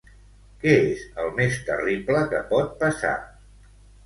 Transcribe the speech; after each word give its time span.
Què 0.63 0.71
és 0.93 1.03
el 1.23 1.29
més 1.41 1.59
terrible 1.67 2.25
que 2.33 2.41
pot 2.55 2.73
passar? 2.81 3.13